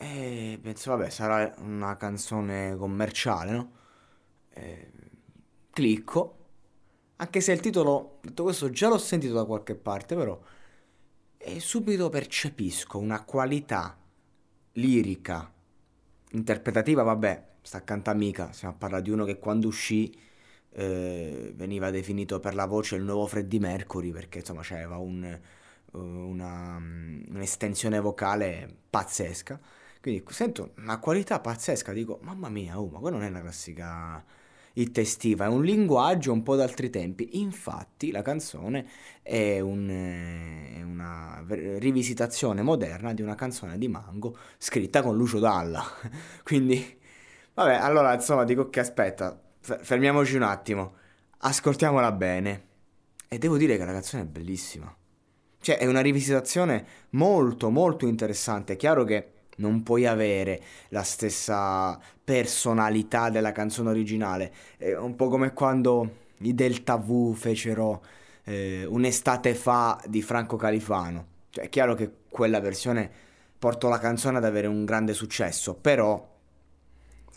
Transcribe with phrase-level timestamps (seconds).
[0.00, 3.72] E penso, vabbè, sarà una canzone commerciale, no?
[4.50, 4.92] E
[5.70, 6.34] clicco.
[7.16, 10.40] Anche se il titolo, detto questo, già l'ho sentito da qualche parte, però.
[11.36, 13.96] E subito percepisco una qualità
[14.74, 15.52] lirica,
[16.32, 18.52] interpretativa, vabbè, sta accanto a Mica.
[18.52, 20.12] Stiamo a parlare di uno che quando uscì
[20.70, 25.40] eh, veniva definito per la voce il nuovo Freddie Mercury, perché insomma c'era un,
[25.92, 29.60] una, un'estensione vocale pazzesca.
[30.08, 34.24] Quindi sento una qualità pazzesca, dico, mamma mia, oh, ma qua non è una classica
[34.72, 37.38] hit estiva, è un linguaggio un po' d'altri tempi.
[37.40, 38.88] Infatti la canzone
[39.20, 45.84] è, un, è una rivisitazione moderna di una canzone di Mango scritta con Lucio Dalla.
[46.42, 46.98] Quindi,
[47.52, 50.94] vabbè, allora insomma dico che aspetta, fermiamoci un attimo,
[51.40, 52.66] ascoltiamola bene.
[53.28, 54.90] E devo dire che la canzone è bellissima.
[55.60, 58.72] Cioè, è una rivisitazione molto, molto interessante.
[58.72, 64.52] È chiaro che non puoi avere la stessa personalità della canzone originale.
[64.76, 68.02] È un po' come quando i Delta V fecero
[68.44, 71.26] eh, un'estate fa di Franco Califano.
[71.50, 73.10] Cioè, è chiaro che quella versione
[73.58, 76.36] portò la canzone ad avere un grande successo, però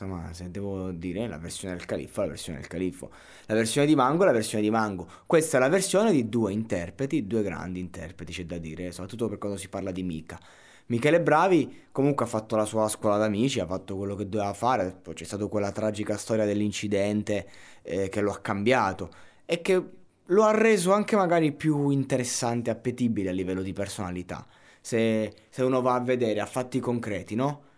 [0.00, 3.10] insomma, se devo dire la versione del califfo, la versione del califfo.
[3.46, 5.06] La versione di Mango, la versione di Mango.
[5.26, 9.38] Questa è la versione di due interpreti, due grandi interpreti, c'è da dire, soprattutto per
[9.38, 10.38] quando si parla di Mika.
[10.86, 14.96] Michele Bravi comunque ha fatto la sua scuola d'amici, ha fatto quello che doveva fare,
[15.00, 17.48] poi c'è stata quella tragica storia dell'incidente
[17.82, 19.10] eh, che lo ha cambiato
[19.44, 19.82] e che
[20.24, 24.44] lo ha reso anche magari più interessante e appetibile a livello di personalità.
[24.80, 27.68] Se, se uno va a vedere a fatti concreti, no?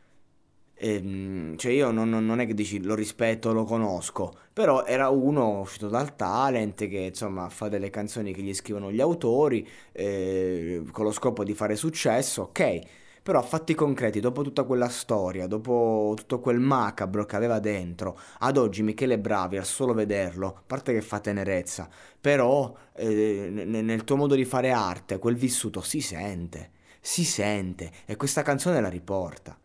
[0.85, 5.61] Ehm, cioè io non, non, è che dici lo rispetto, lo conosco, però era uno
[5.61, 11.05] uscito dal talent che insomma fa delle canzoni che gli scrivono gli autori eh, con
[11.05, 12.81] lo scopo di fare successo, ok
[13.23, 18.19] però a fatti concreti, dopo tutta quella storia, dopo tutto quel macabro che aveva dentro,
[18.41, 21.89] ad oggi Michele Bravi, al solo vederlo, a parte che fa tenerezza,
[22.21, 26.71] però eh, nel tuo modo di fare arte, quel vissuto si sente,
[27.01, 29.57] si sente e questa canzone la riporta.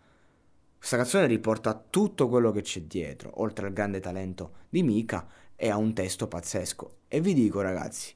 [0.87, 5.69] Questa canzone riporta tutto quello che c'è dietro, oltre al grande talento di Mika e
[5.69, 6.99] a un testo pazzesco.
[7.09, 8.13] E vi dico ragazzi,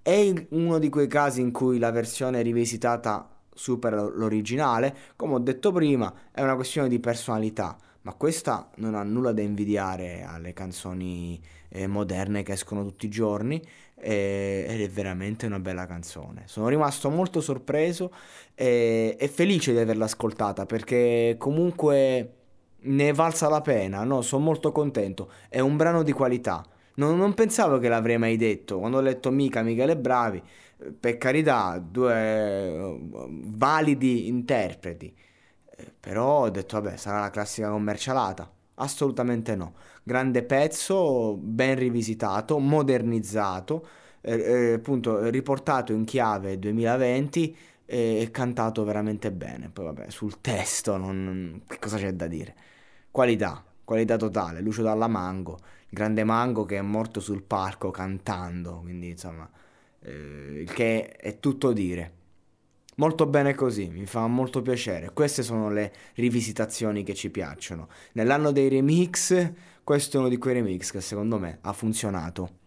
[0.00, 5.72] è uno di quei casi in cui la versione rivisitata supera l'originale, come ho detto
[5.72, 11.40] prima, è una questione di personalità, ma questa non ha nulla da invidiare alle canzoni
[11.68, 13.62] eh, moderne che escono tutti i giorni
[13.96, 16.44] eh, ed è veramente una bella canzone.
[16.46, 18.12] Sono rimasto molto sorpreso
[18.54, 22.34] e, e felice di averla ascoltata perché comunque
[22.82, 24.22] ne è valsa la pena, no?
[24.22, 26.64] Sono molto contento, è un brano di qualità.
[26.94, 30.42] Non, non pensavo che l'avrei mai detto quando ho letto Mica Michele Bravi
[30.98, 35.14] per carità, due uh, validi interpreti.
[35.80, 38.50] Eh, però ho detto, vabbè, sarà la classica commercialata.
[38.74, 39.74] Assolutamente no.
[40.02, 43.86] Grande pezzo, ben rivisitato, modernizzato,
[44.20, 49.68] eh, eh, appunto riportato in chiave 2020 e cantato veramente bene.
[49.70, 52.54] Poi vabbè, sul testo, non, che cosa c'è da dire?
[53.10, 54.60] Qualità, qualità totale.
[54.60, 55.58] Lucio Dalla Mango,
[55.88, 59.48] grande Mango che è morto sul palco cantando, quindi insomma
[60.00, 62.18] eh, il che è tutto dire.
[63.00, 65.14] Molto bene così, mi fa molto piacere.
[65.14, 67.88] Queste sono le rivisitazioni che ci piacciono.
[68.12, 69.52] Nell'anno dei remix,
[69.82, 72.59] questo è uno di quei remix che secondo me ha funzionato.